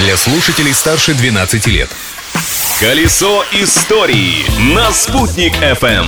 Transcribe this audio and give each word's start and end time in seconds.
для 0.00 0.16
слушателей 0.16 0.72
старше 0.72 1.12
12 1.14 1.66
лет. 1.66 1.90
Колесо 2.80 3.44
истории 3.52 4.44
на 4.74 4.90
«Спутник 4.92 5.52
FM. 5.56 6.06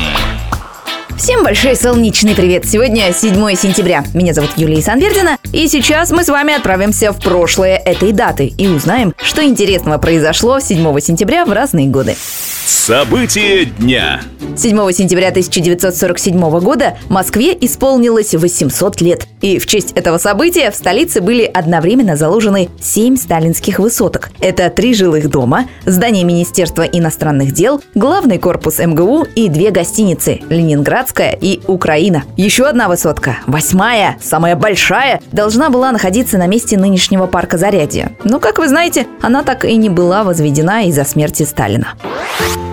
Всем 1.18 1.44
большой 1.44 1.76
солнечный 1.76 2.34
привет! 2.34 2.64
Сегодня 2.64 3.12
7 3.12 3.54
сентября. 3.54 4.02
Меня 4.14 4.32
зовут 4.32 4.52
Юлия 4.56 4.80
Санвердина, 4.80 5.36
и 5.52 5.68
сейчас 5.68 6.10
мы 6.10 6.24
с 6.24 6.28
вами 6.28 6.54
отправимся 6.54 7.12
в 7.12 7.20
прошлое 7.20 7.76
этой 7.76 8.12
даты 8.12 8.46
и 8.46 8.66
узнаем, 8.66 9.14
что 9.22 9.44
интересного 9.44 9.98
произошло 9.98 10.58
7 10.58 10.98
сентября 11.00 11.44
в 11.44 11.52
разные 11.52 11.88
годы. 11.88 12.16
События 12.72 13.66
дня. 13.66 14.22
7 14.56 14.92
сентября 14.92 15.28
1947 15.28 16.60
года 16.60 16.96
Москве 17.10 17.56
исполнилось 17.60 18.34
800 18.34 19.00
лет. 19.02 19.26
И 19.40 19.58
в 19.58 19.66
честь 19.66 19.92
этого 19.92 20.18
события 20.18 20.70
в 20.70 20.74
столице 20.74 21.20
были 21.20 21.44
одновременно 21.44 22.16
заложены 22.16 22.70
семь 22.80 23.16
сталинских 23.16 23.78
высоток. 23.78 24.30
Это 24.40 24.68
три 24.70 24.94
жилых 24.94 25.30
дома, 25.30 25.66
здание 25.84 26.24
Министерства 26.24 26.82
иностранных 26.82 27.52
дел, 27.52 27.82
главный 27.94 28.38
корпус 28.38 28.78
МГУ 28.78 29.26
и 29.36 29.48
две 29.48 29.70
гостиницы– 29.70 30.40
Ленинградская 30.48 31.36
и 31.40 31.60
Украина. 31.66 32.24
Еще 32.36 32.64
одна 32.64 32.88
высотка, 32.88 33.38
восьмая, 33.46 34.16
самая 34.20 34.56
большая, 34.56 35.20
должна 35.30 35.68
была 35.70 35.92
находиться 35.92 36.38
на 36.38 36.46
месте 36.46 36.78
нынешнего 36.78 37.26
парка 37.26 37.58
Зарядье. 37.58 38.16
Но, 38.24 38.40
как 38.40 38.58
вы 38.58 38.66
знаете, 38.66 39.06
она 39.20 39.42
так 39.44 39.64
и 39.66 39.76
не 39.76 39.90
была 39.90 40.24
возведена 40.24 40.86
из-за 40.86 41.04
смерти 41.04 41.42
Сталина. 41.44 41.94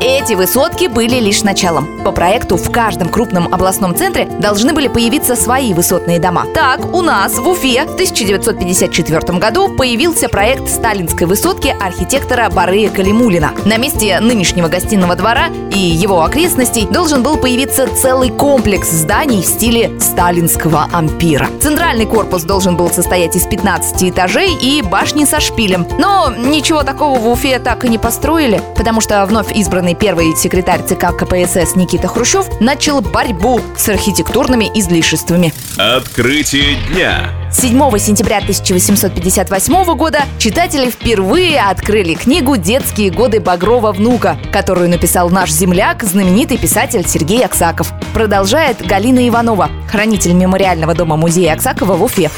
Эти 0.02 0.34
высотки 0.34 0.88
были 0.88 1.20
лишь 1.20 1.44
началом. 1.44 2.02
По 2.06 2.14
проекту 2.14 2.56
в 2.56 2.72
каждом 2.72 3.10
крупном 3.10 3.54
областном 3.54 3.94
центре 3.94 4.28
должны 4.40 4.72
были 4.72 4.88
появиться 4.88 5.36
свои 5.36 5.74
высотные 5.74 6.20
дома. 6.20 6.46
Так, 6.54 6.94
у 6.94 7.02
нас 7.02 7.38
в 7.38 7.46
Уфе 7.46 7.86
в 7.86 7.96
1954 7.96 9.38
году 9.40 9.68
появился 9.76 10.30
проект 10.30 10.70
сталинской 10.70 11.28
высотки 11.28 11.76
архитектора 11.82 12.50
Барыя 12.50 12.90
Калимулина. 12.90 13.52
На 13.66 13.76
месте 13.76 14.22
нынешнего 14.22 14.70
гостиного 14.70 15.18
двора 15.18 15.48
и 15.74 15.78
его 15.78 16.24
окрестностей 16.24 16.88
должен 16.88 17.22
был 17.22 17.36
появиться 17.36 17.86
целый 17.94 18.30
комплекс 18.30 18.90
зданий 18.90 19.42
в 19.42 19.46
стиле 19.46 20.00
сталинского 20.00 20.88
ампира. 20.94 21.50
Центральный 21.62 22.06
корпус 22.06 22.44
должен 22.44 22.78
был 22.78 22.90
состоять 22.90 23.36
из 23.36 23.46
15 23.46 24.02
этажей 24.04 24.54
и 24.56 24.82
башни 24.82 25.26
со 25.26 25.42
шпилем. 25.42 25.86
Но 25.98 26.34
ничего 26.38 26.84
такого 26.84 27.20
в 27.20 27.28
Уфе 27.28 27.60
так 27.60 27.84
и 27.84 27.90
не 27.90 27.98
построили, 27.98 28.62
потому 28.78 29.02
что 29.02 29.26
вновь 29.26 29.52
избранный 29.52 29.89
избранный 29.90 29.96
первый 29.96 30.36
секретарь 30.36 30.82
ЦК 30.84 31.16
КПСС 31.16 31.76
Никита 31.76 32.08
Хрущев 32.08 32.48
начал 32.60 33.02
борьбу 33.02 33.62
с 33.78 33.90
архитектурными 33.90 34.70
излишествами. 34.74 35.54
Открытие 35.78 36.76
дня. 36.92 37.32
7 37.52 37.98
сентября 37.98 38.38
1858 38.38 39.96
года 39.96 40.22
читатели 40.38 40.90
впервые 40.90 41.62
открыли 41.62 42.14
книгу 42.14 42.58
«Детские 42.58 43.10
годы 43.10 43.40
Багрова 43.40 43.92
внука», 43.92 44.38
которую 44.52 44.90
написал 44.90 45.30
наш 45.30 45.52
земляк, 45.52 46.04
знаменитый 46.04 46.58
писатель 46.58 47.08
Сергей 47.08 47.44
Аксаков. 47.44 47.92
Продолжает 48.14 48.86
Галина 48.86 49.28
Иванова, 49.28 49.70
хранитель 49.90 50.34
мемориального 50.34 50.94
дома 50.94 51.18
музея 51.18 51.54
Аксакова 51.54 51.96
в 51.96 52.04
Уфе. 52.04 52.30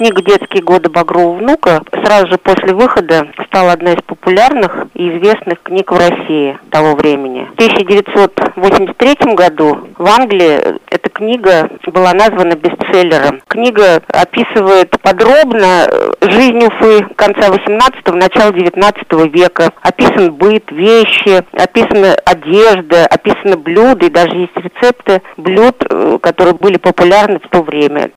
Книга 0.00 0.22
«Детские 0.22 0.62
годы 0.62 0.88
Багрова 0.88 1.36
внука» 1.36 1.82
сразу 1.92 2.28
же 2.28 2.38
после 2.38 2.72
выхода 2.72 3.30
стала 3.44 3.72
одной 3.72 3.96
из 3.96 4.02
популярных 4.06 4.86
и 4.94 5.10
известных 5.10 5.62
книг 5.62 5.92
в 5.92 5.98
России 5.98 6.58
того 6.70 6.94
времени. 6.94 7.46
В 7.50 7.52
1983 7.52 9.34
году 9.34 9.88
в 9.98 10.06
Англии 10.06 10.80
эта 10.88 11.10
книга 11.10 11.68
была 11.92 12.14
названа 12.14 12.54
бестселлером. 12.54 13.42
Книга 13.46 14.00
описывает 14.08 14.98
подробно 15.02 15.86
жизнь 16.22 16.64
Уфы 16.64 17.04
конца 17.16 17.50
18-го, 17.50 18.16
начала 18.16 18.52
19 18.52 19.34
века. 19.34 19.70
Описан 19.82 20.32
быт, 20.32 20.64
вещи, 20.70 21.44
описана 21.52 22.14
одежда, 22.24 23.04
описаны 23.04 23.58
блюда, 23.58 24.06
и 24.06 24.10
даже 24.10 24.34
есть 24.34 24.56
рецепты 24.56 25.20
блюд, 25.36 25.76
э, 25.90 26.18
которые 26.22 26.54
были 26.54 26.78
популярны 26.78 27.38
в 27.38 27.48
то 27.50 27.62
время. 27.62 28.12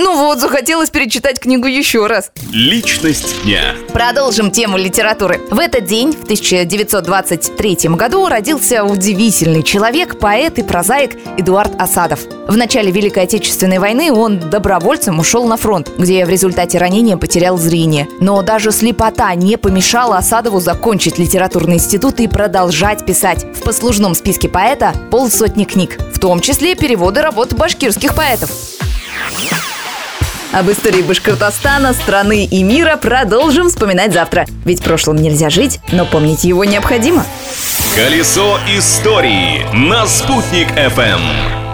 Ну 0.00 0.16
вот, 0.16 0.38
захотелось 0.38 0.90
перечитать 0.90 1.40
книгу 1.40 1.66
еще 1.66 2.06
раз. 2.06 2.30
Личность 2.52 3.42
дня. 3.42 3.74
Продолжим 3.92 4.52
тему 4.52 4.78
литературы. 4.78 5.40
В 5.50 5.58
этот 5.58 5.86
день, 5.86 6.12
в 6.12 6.22
1923 6.22 7.78
году, 7.96 8.28
родился 8.28 8.84
удивительный 8.84 9.64
человек, 9.64 10.20
поэт 10.20 10.60
и 10.60 10.62
прозаик 10.62 11.18
Эдуард 11.36 11.72
Асадов. 11.80 12.20
В 12.46 12.56
начале 12.56 12.92
Великой 12.92 13.24
Отечественной 13.24 13.80
войны 13.80 14.12
он 14.12 14.38
добровольцем 14.38 15.18
ушел 15.18 15.48
на 15.48 15.56
фронт, 15.56 15.90
где 15.98 16.24
в 16.24 16.28
результате 16.28 16.78
ранения 16.78 17.16
потерял 17.16 17.58
зрение. 17.58 18.06
Но 18.20 18.40
даже 18.42 18.70
слепота 18.70 19.34
не 19.34 19.58
помешала 19.58 20.18
Асадову 20.18 20.60
закончить 20.60 21.18
литературный 21.18 21.74
институт 21.74 22.20
и 22.20 22.28
продолжать 22.28 23.04
писать. 23.04 23.44
В 23.56 23.64
послужном 23.64 24.14
списке 24.14 24.48
поэта 24.48 24.94
полсотни 25.10 25.64
книг, 25.64 25.98
в 26.14 26.20
том 26.20 26.38
числе 26.38 26.76
переводы 26.76 27.20
работ 27.20 27.52
башкирских 27.54 28.14
поэтов. 28.14 28.77
Об 30.52 30.70
истории 30.70 31.02
Башкортостана, 31.02 31.92
страны 31.92 32.46
и 32.46 32.62
мира 32.62 32.96
продолжим 32.96 33.68
вспоминать 33.68 34.14
завтра. 34.14 34.46
Ведь 34.64 34.82
прошлым 34.82 35.16
нельзя 35.16 35.50
жить, 35.50 35.78
но 35.92 36.06
помнить 36.06 36.44
его 36.44 36.64
необходимо. 36.64 37.24
Колесо 37.94 38.58
истории 38.76 39.66
на 39.74 40.06
«Спутник 40.06 40.68
FM. 40.70 41.67